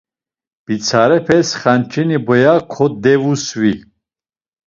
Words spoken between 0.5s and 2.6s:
Pitsarepes xanç̌eni boya